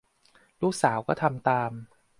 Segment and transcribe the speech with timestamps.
[0.61, 1.71] ลูกสาวก็ทำตาม